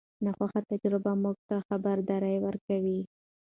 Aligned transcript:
ناخوښه 0.23 0.61
تجربه 0.71 1.11
موږ 1.23 1.37
ته 1.47 1.55
خبرداری 1.67 2.35
ورکوي. 2.45 2.99